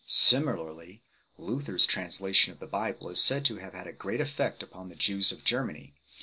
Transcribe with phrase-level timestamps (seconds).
[0.07, 1.03] Similarly
[1.37, 4.89] Luther s translation of the Bible is said to have had a great effect upon
[4.89, 5.93] the Jews of Germany.